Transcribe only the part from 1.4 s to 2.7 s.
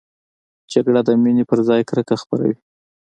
پر ځای کرکه خپروي